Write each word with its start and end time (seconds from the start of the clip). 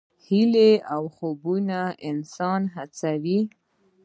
هیلې 0.25 0.71
او 0.93 1.03
خوبونه 1.15 1.79
انسان 2.09 2.61
هڅوي. 2.75 3.39